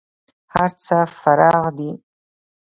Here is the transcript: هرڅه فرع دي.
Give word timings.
هرڅه 0.55 0.97
فرع 1.19 1.55
دي. 1.77 1.89